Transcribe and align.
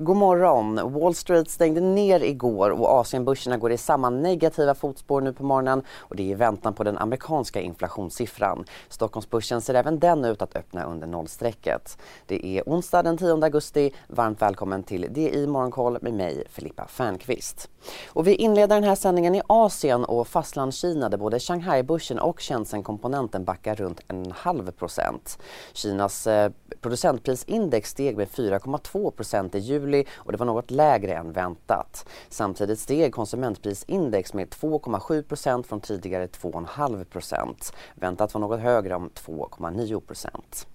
God 0.00 0.16
morgon! 0.16 0.92
Wall 0.92 1.14
Street 1.14 1.50
stängde 1.50 1.80
ner 1.80 2.22
igår 2.22 2.70
och 2.70 3.00
Asienbörserna 3.00 3.56
går 3.56 3.72
i 3.72 3.76
samma 3.76 4.10
negativa 4.10 4.74
fotspår 4.74 5.20
nu 5.20 5.32
på 5.32 5.44
morgonen 5.44 5.82
och 5.98 6.16
det 6.16 6.22
är 6.22 6.26
i 6.26 6.34
väntan 6.34 6.74
på 6.74 6.84
den 6.84 6.98
amerikanska 6.98 7.60
inflationssiffran. 7.60 8.64
Stockholmsbörsen 8.88 9.60
ser 9.60 9.74
även 9.74 9.98
den 9.98 10.24
ut 10.24 10.42
att 10.42 10.56
öppna 10.56 10.84
under 10.84 11.06
nollstrecket. 11.06 11.98
Det 12.26 12.46
är 12.46 12.62
onsdag 12.66 13.02
den 13.02 13.18
10 13.18 13.44
augusti. 13.44 13.94
Varmt 14.08 14.42
välkommen 14.42 14.82
till 14.82 15.06
DI 15.10 15.46
Morgonkoll 15.46 15.98
med 16.02 16.14
mig, 16.14 16.44
Filippa 16.50 16.86
Fernqvist. 16.88 17.68
Och 18.08 18.26
vi 18.26 18.34
inleder 18.34 18.74
den 18.74 18.84
här 18.84 18.94
sändningen 18.94 19.34
i 19.34 19.42
Asien 19.46 20.04
och 20.04 20.28
fastlandskina 20.28 21.08
där 21.08 21.18
både 21.18 21.40
Shanghai-börsen 21.40 22.18
och 22.18 22.40
Shenzhen-komponenten 22.40 23.44
backar 23.44 23.74
runt 23.74 24.00
en 24.08 24.32
halv 24.32 24.70
procent. 24.70 25.38
Kinas 25.72 26.26
eh, 26.26 26.52
producentprisindex 26.80 27.90
steg 27.90 28.16
med 28.16 28.28
4,2 28.28 29.10
procent 29.10 29.54
i 29.54 29.58
juli 29.58 29.87
juli 29.88 30.04
och 30.14 30.32
det 30.32 30.38
var 30.38 30.46
något 30.46 30.70
lägre 30.70 31.14
än 31.14 31.32
väntat. 31.32 32.08
Samtidigt 32.28 32.78
steg 32.78 33.14
konsumentprisindex 33.14 34.34
med 34.34 34.48
2,7% 34.48 35.62
från 35.62 35.80
tidigare 35.80 36.26
2,5% 36.26 37.72
Väntat 37.94 38.34
var 38.34 38.40
något 38.40 38.60
högre 38.60 38.94
om 38.94 39.10
2,9% 39.10 40.66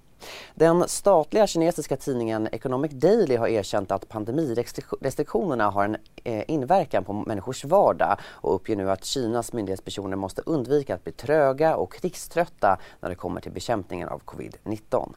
den 0.56 0.88
statliga 0.88 1.48
kinesiska 1.48 1.98
tidningen 1.98 2.48
Economic 2.52 2.92
Daily 2.92 3.36
har 3.36 3.48
erkänt 3.48 3.92
att 3.92 4.10
pandemirestriktionerna 4.10 5.70
har 5.70 5.86
en 5.86 5.98
eh, 6.24 6.44
inverkan 6.48 7.04
på 7.04 7.14
människors 7.14 7.66
vardag 7.66 8.18
och 8.24 8.56
uppger 8.56 8.76
nu 8.76 8.92
att 8.92 9.06
Kinas 9.06 9.54
myndighetspersoner 9.54 10.18
måste 10.18 10.42
undvika 10.46 10.96
att 10.96 11.04
bli 11.04 11.14
tröga 11.14 11.76
och 11.76 11.94
krigströtta 11.94 12.78
när 13.00 13.10
det 13.10 13.16
kommer 13.16 13.42
till 13.42 13.52
bekämpningen 13.52 14.10
av 14.10 14.22
covid-19. 14.22 15.14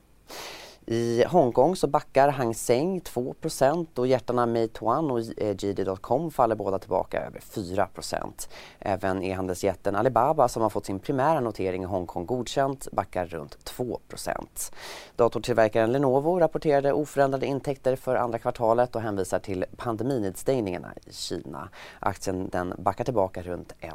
I 0.89 1.25
Hongkong 1.25 1.77
så 1.77 1.87
backar 1.87 2.29
Hang 2.29 2.55
Seng 2.55 3.01
2% 3.01 3.99
och 3.99 4.07
hjärtarna 4.07 4.47
Meituan 4.47 5.10
och 5.10 5.21
JD.com 5.59 6.30
faller 6.30 6.55
båda 6.55 6.79
tillbaka 6.79 7.21
över 7.27 7.41
4% 7.41 8.49
Även 8.79 9.23
e-handelsjätten 9.23 9.97
Alibaba 9.97 10.49
som 10.49 10.63
har 10.63 10.71
fått 10.71 10.87
sin 10.87 10.99
primära 10.99 11.41
notering 11.41 11.83
i 11.83 11.87
Hongkong 11.87 12.27
godkänt 12.27 12.88
backar 12.93 13.27
runt 13.27 13.73
2% 13.79 14.73
Datortillverkaren 15.16 15.93
Lenovo 15.93 16.41
rapporterade 16.41 16.93
oförändrade 16.93 17.47
intäkter 17.47 17.97
för 17.97 18.16
andra 18.16 18.38
kvartalet 18.38 18.97
och 18.97 19.03
hänvisar 19.03 19.38
till 19.38 19.65
pandeminedstängningarna 19.77 20.95
i 21.07 21.13
Kina. 21.13 21.69
Aktien 22.01 22.49
den 22.53 22.75
backar 22.79 23.05
tillbaka 23.05 23.43
runt 23.43 23.73
1 23.80 23.91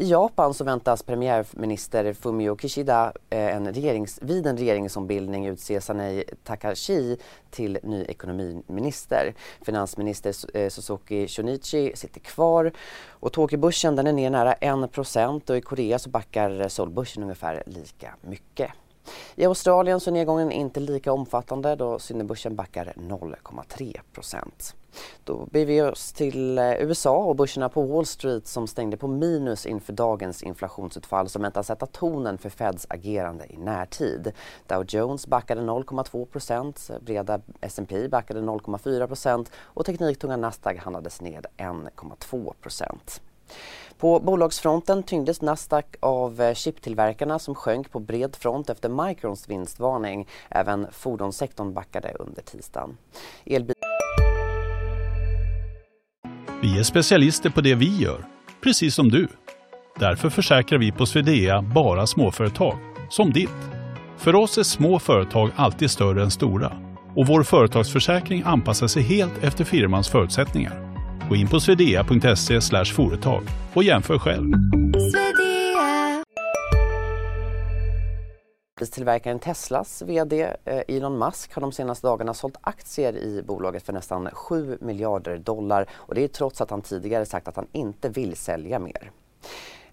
i 0.00 0.08
Japan 0.08 0.54
så 0.54 0.64
väntas 0.64 1.02
premiärminister 1.02 2.12
Fumio 2.12 2.56
Kishida 2.56 3.12
eh, 3.30 3.56
en 3.56 3.74
regerings, 3.74 4.18
vid 4.22 4.46
en 4.46 4.56
regeringsombildning 4.56 5.46
utse 5.46 5.80
Sanei 5.80 6.24
Takashi 6.44 7.16
till 7.50 7.78
ny 7.82 8.04
ekonomiminister. 8.04 9.34
Finansminister 9.62 10.34
eh, 10.54 10.68
Suzuki 10.68 11.28
Shunichi 11.28 11.92
sitter 11.94 12.20
kvar 12.20 12.72
och 13.08 13.32
Tokyobörsen 13.32 13.96
den 13.96 14.06
är 14.06 14.12
ner 14.12 14.30
nära 14.30 14.52
1 14.52 15.50
och 15.50 15.56
i 15.56 15.60
Korea 15.60 15.98
så 15.98 16.10
backar 16.10 16.68
Seoulbörsen 16.68 17.22
ungefär 17.22 17.62
lika 17.66 18.14
mycket. 18.20 18.70
I 19.34 19.44
Australien 19.44 20.00
så 20.00 20.10
är 20.10 20.12
nedgången 20.12 20.52
inte 20.52 20.80
lika 20.80 21.12
omfattande 21.12 21.76
då 21.76 21.98
Sydneybörsen 21.98 22.56
backar 22.56 22.92
0,3% 22.96 24.74
då 25.24 25.46
beger 25.50 25.66
vi 25.66 25.82
oss 25.82 26.12
till 26.12 26.58
eh, 26.58 26.72
USA 26.72 27.16
och 27.16 27.36
börserna 27.36 27.68
på 27.68 27.82
Wall 27.82 28.06
Street 28.06 28.46
som 28.46 28.66
stängde 28.66 28.96
på 28.96 29.08
minus 29.08 29.66
inför 29.66 29.92
dagens 29.92 30.42
inflationsutfall 30.42 31.28
som 31.28 31.42
väntas 31.42 31.66
sätta 31.66 31.86
tonen 31.86 32.38
för 32.38 32.50
Feds 32.50 32.86
agerande 32.90 33.46
i 33.52 33.56
närtid. 33.56 34.32
Dow 34.66 34.84
Jones 34.88 35.26
backade 35.26 35.60
0,2% 35.60 37.00
breda 37.00 37.40
S&P 37.60 38.08
backade 38.08 38.40
0,4% 38.40 39.46
och 39.62 39.86
tekniktunga 39.86 40.36
Nasdaq 40.36 40.78
handlades 40.78 41.20
ned 41.20 41.46
1,2 41.56 42.54
på 44.00 44.20
bolagsfronten 44.20 45.02
tyngdes 45.02 45.42
Nasdaq 45.42 45.96
av 46.00 46.40
eh, 46.40 46.54
chiptillverkarna 46.54 47.38
som 47.38 47.54
sjönk 47.54 47.90
på 47.90 48.00
bred 48.00 48.36
front 48.36 48.70
efter 48.70 49.06
Microns 49.08 49.48
vinstvarning. 49.48 50.28
Även 50.48 50.86
fordonssektorn 50.92 51.74
backade 51.74 52.12
under 52.18 52.42
tisdagen. 52.42 52.96
Elbil 53.44 53.74
vi 56.62 56.78
är 56.78 56.82
specialister 56.82 57.50
på 57.50 57.60
det 57.60 57.74
vi 57.74 57.96
gör, 57.96 58.24
precis 58.62 58.94
som 58.94 59.08
du. 59.08 59.28
Därför 59.98 60.30
försäkrar 60.30 60.78
vi 60.78 60.92
på 60.92 61.06
Swedea 61.06 61.62
bara 61.62 62.06
småföretag, 62.06 62.78
som 63.10 63.32
ditt. 63.32 63.70
För 64.16 64.34
oss 64.34 64.58
är 64.58 64.62
små 64.62 64.98
företag 64.98 65.50
alltid 65.56 65.90
större 65.90 66.22
än 66.22 66.30
stora 66.30 66.72
och 67.16 67.26
vår 67.26 67.42
företagsförsäkring 67.42 68.42
anpassar 68.46 68.86
sig 68.86 69.02
helt 69.02 69.44
efter 69.44 69.64
firmans 69.64 70.08
förutsättningar. 70.08 70.89
Gå 71.30 71.36
in 71.36 71.48
på 71.48 71.60
swedea.se 71.60 72.84
företag 72.84 73.42
och 73.74 73.82
jämför 73.82 74.18
själv. 74.18 74.52
Tillverkaren 78.92 79.38
Teslas 79.38 80.02
VD 80.02 80.42
eh, 80.64 80.82
Elon 80.88 81.18
Musk 81.18 81.54
har 81.54 81.60
de 81.62 81.72
senaste 81.72 82.06
dagarna 82.06 82.34
sålt 82.34 82.56
aktier 82.60 83.16
i 83.16 83.42
bolaget 83.42 83.82
för 83.82 83.92
nästan 83.92 84.28
7 84.32 84.78
miljarder 84.80 85.38
dollar 85.38 85.86
och 85.92 86.14
det 86.14 86.24
är 86.24 86.28
trots 86.28 86.60
att 86.60 86.70
han 86.70 86.82
tidigare 86.82 87.26
sagt 87.26 87.48
att 87.48 87.56
han 87.56 87.66
inte 87.72 88.08
vill 88.08 88.36
sälja 88.36 88.78
mer. 88.78 89.10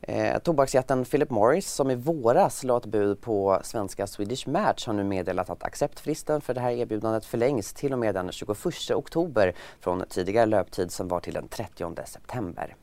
Eh, 0.02 0.40
tobaksjätten 0.40 1.06
Philip 1.06 1.30
Morris 1.30 1.74
som 1.74 1.92
i 1.92 1.96
våras 1.96 2.64
la 2.64 2.78
ett 2.78 2.86
bud 2.86 3.22
på 3.22 3.60
svenska 3.64 4.08
Swedish 4.08 4.48
Match 4.48 4.88
har 4.88 4.94
nu 4.94 5.04
meddelat 5.04 5.50
att 5.50 5.64
acceptfristen 5.64 6.42
för 6.42 6.54
det 6.54 6.60
här 6.60 6.72
erbjudandet 6.72 7.26
förlängs 7.26 7.74
till 7.74 7.94
och 7.94 8.00
med 8.00 8.16
den 8.16 8.32
21 8.32 8.58
oktober 8.92 9.54
från 9.80 10.04
tidigare 10.10 10.46
löptid 10.46 10.92
som 10.92 11.08
var 11.08 11.20
till 11.20 11.34
den 11.34 11.48
30 11.48 11.96
september. 12.06 12.76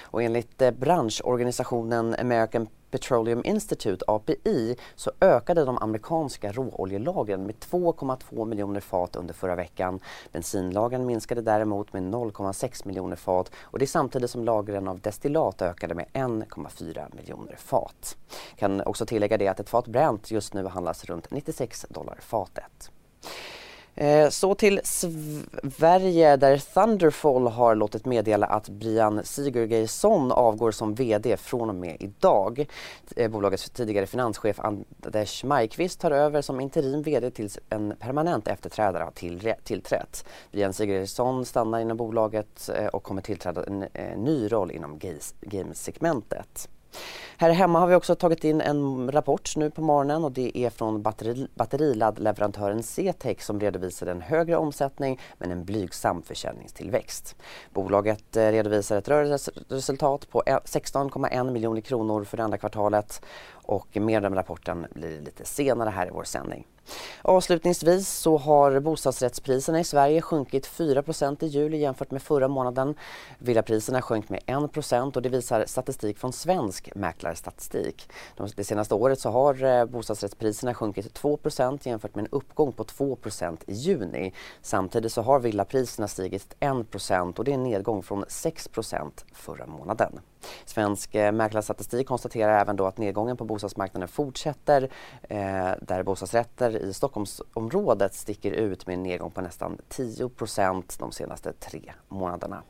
Och 0.00 0.22
enligt 0.22 0.62
eh, 0.62 0.70
branschorganisationen 0.70 2.14
American 2.18 2.68
Petroleum 2.96 3.42
Institute, 3.44 4.04
API, 4.08 4.76
så 4.94 5.10
ökade 5.20 5.64
de 5.64 5.78
amerikanska 5.78 6.52
råoljelagren 6.52 7.46
med 7.46 7.54
2,2 7.54 8.44
miljoner 8.44 8.80
fat 8.80 9.16
under 9.16 9.34
förra 9.34 9.54
veckan. 9.54 10.00
Bensinlagren 10.32 11.06
minskade 11.06 11.42
däremot 11.42 11.92
med 11.92 12.02
0,6 12.02 12.86
miljoner 12.86 13.16
fat 13.16 13.50
och 13.60 13.78
det 13.78 13.84
är 13.84 13.86
samtidigt 13.86 14.30
som 14.30 14.44
lagren 14.44 14.88
av 14.88 15.00
destillat 15.00 15.62
ökade 15.62 15.94
med 15.94 16.06
1,4 16.12 17.16
miljoner 17.16 17.56
fat. 17.56 18.16
Kan 18.56 18.80
också 18.80 19.06
tillägga 19.06 19.36
det 19.38 19.48
att 19.48 19.60
ett 19.60 19.68
fat 19.68 19.86
Brent 19.86 20.30
just 20.30 20.54
nu 20.54 20.66
handlas 20.66 21.04
runt 21.04 21.30
96 21.30 21.86
dollar 21.88 22.18
fatet. 22.20 22.90
Eh, 23.96 24.28
så 24.28 24.54
till 24.54 24.80
Sverige 24.84 26.36
där 26.36 26.58
Thunderfall 26.74 27.46
har 27.46 27.74
låtit 27.74 28.04
meddela 28.04 28.46
att 28.46 28.68
Brian 28.68 29.20
Sigurgeirsson 29.24 30.32
avgår 30.32 30.70
som 30.70 30.94
VD 30.94 31.36
från 31.36 31.68
och 31.68 31.74
med 31.74 31.96
idag. 32.00 32.66
Eh, 33.16 33.30
bolagets 33.30 33.70
tidigare 33.70 34.06
finanschef 34.06 34.60
Anders 34.60 35.44
Majkvist 35.44 36.00
tar 36.00 36.10
över 36.10 36.42
som 36.42 36.60
interim 36.60 37.02
VD 37.02 37.30
tills 37.30 37.58
en 37.68 37.96
permanent 38.00 38.48
efterträdare 38.48 39.02
har 39.02 39.54
tillträtt. 39.64 40.24
Brian 40.52 40.72
Sigurgeirsson 40.72 41.44
stannar 41.44 41.80
inom 41.80 41.96
bolaget 41.96 42.70
eh, 42.74 42.86
och 42.86 43.02
kommer 43.02 43.22
tillträda 43.22 43.64
en 43.64 43.78
ny 44.16 44.48
roll 44.48 44.70
inom 44.70 45.00
gamesegmentet. 45.40 46.68
Här 47.38 47.50
hemma 47.50 47.80
har 47.80 47.86
vi 47.86 47.94
också 47.94 48.14
tagit 48.14 48.44
in 48.44 48.60
en 48.60 49.12
rapport 49.12 49.56
nu 49.56 49.70
på 49.70 49.82
morgonen 49.82 50.24
och 50.24 50.32
det 50.32 50.58
är 50.58 50.70
från 50.70 51.02
batteri, 51.02 51.46
batteriladdleverantören 51.54 52.82
CTEC 52.82 53.44
som 53.44 53.60
redovisar 53.60 54.06
en 54.06 54.20
högre 54.20 54.56
omsättning 54.56 55.20
men 55.38 55.50
en 55.50 55.64
blygsam 55.64 56.22
försäljningstillväxt. 56.22 57.36
Bolaget 57.72 58.36
eh, 58.36 58.50
redovisar 58.50 58.96
ett 58.96 59.08
rörelseresultat 59.08 60.30
på 60.30 60.42
16,1 60.46 61.50
miljoner 61.50 61.80
kronor 61.80 62.24
för 62.24 62.36
det 62.36 62.44
andra 62.44 62.58
kvartalet 62.58 63.24
och 63.50 63.96
mer 63.96 64.26
om 64.26 64.34
rapporten 64.34 64.86
blir 64.94 65.20
lite 65.20 65.44
senare 65.44 65.90
här 65.90 66.06
i 66.06 66.10
vår 66.10 66.24
sändning. 66.24 66.66
Avslutningsvis 67.22 68.08
så 68.08 68.38
har 68.38 68.80
bostadsrättspriserna 68.80 69.80
i 69.80 69.84
Sverige 69.84 70.20
sjunkit 70.22 70.68
4% 70.68 71.44
i 71.44 71.46
juli 71.46 71.76
jämfört 71.76 72.10
med 72.10 72.22
förra 72.22 72.48
månaden. 72.48 72.94
Villapriserna 73.38 74.02
sjönk 74.02 74.28
med 74.28 74.40
1 74.46 75.16
och 75.16 75.22
det 75.22 75.28
visar 75.28 75.64
statistik 75.66 76.18
från 76.18 76.32
Svensk 76.32 76.94
mäklarstatistik. 76.94 78.10
Det 78.56 78.64
senaste 78.64 78.94
året 78.94 79.20
så 79.20 79.30
har 79.30 79.64
eh, 79.64 79.84
bostadsrättspriserna 79.84 80.74
sjunkit 80.74 81.20
2% 81.20 81.88
jämfört 81.88 82.14
med 82.14 82.22
en 82.22 82.30
uppgång 82.32 82.72
på 82.72 82.84
2% 82.84 83.58
i 83.66 83.74
juni. 83.74 84.32
Samtidigt 84.62 85.12
så 85.12 85.22
har 85.22 85.40
villapriserna 85.40 86.08
stigit 86.08 86.56
1% 86.60 87.38
och 87.38 87.44
det 87.44 87.50
är 87.50 87.54
en 87.54 87.62
nedgång 87.62 88.02
från 88.02 88.24
6% 88.24 89.10
förra 89.32 89.66
månaden. 89.66 90.20
Svensk 90.64 91.14
eh, 91.14 91.32
mäklarstatistik 91.32 92.06
konstaterar 92.06 92.60
även 92.60 92.76
då 92.76 92.86
att 92.86 92.98
nedgången 92.98 93.36
på 93.36 93.44
bostadsmarknaden 93.44 94.08
fortsätter 94.08 94.82
eh, 95.22 95.70
där 95.80 96.02
bostadsrätter 96.02 96.76
i 96.76 96.94
Stockholmsområdet 96.94 98.14
sticker 98.14 98.50
ut 98.50 98.86
med 98.86 98.94
en 98.94 99.02
nedgång 99.02 99.30
på 99.30 99.40
nästan 99.40 99.78
10% 99.88 100.98
de 100.98 101.12
senaste 101.12 101.52
tre 101.52 101.92
månaderna. 102.08 102.62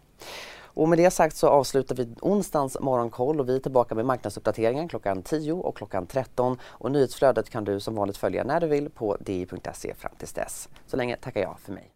Och 0.76 0.88
med 0.88 0.98
det 0.98 1.10
sagt 1.10 1.36
så 1.36 1.48
avslutar 1.48 1.94
vi 1.94 2.08
onsdagens 2.20 2.80
morgonkoll 2.80 3.40
och 3.40 3.48
vi 3.48 3.56
är 3.56 3.60
tillbaka 3.60 3.94
med 3.94 4.06
marknadsuppdateringen 4.06 4.88
klockan 4.88 5.22
10 5.22 5.52
och 5.52 5.76
klockan 5.76 6.06
13 6.06 6.58
och 6.64 6.90
nyhetsflödet 6.90 7.50
kan 7.50 7.64
du 7.64 7.80
som 7.80 7.94
vanligt 7.94 8.16
följa 8.16 8.44
när 8.44 8.60
du 8.60 8.66
vill 8.66 8.90
på 8.90 9.16
di.se 9.20 9.94
fram 9.94 10.12
tills 10.18 10.32
dess. 10.32 10.68
Så 10.86 10.96
länge 10.96 11.16
tackar 11.16 11.40
jag 11.40 11.60
för 11.60 11.72
mig. 11.72 11.95